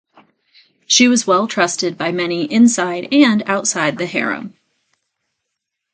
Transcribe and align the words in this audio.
She 0.87 1.07
was 1.07 1.27
well 1.27 1.47
trusted 1.47 1.95
by 1.95 2.11
many 2.11 2.51
inside 2.51 3.07
and 3.13 3.43
outside 3.45 3.99
the 3.99 4.07
harem. 4.07 4.55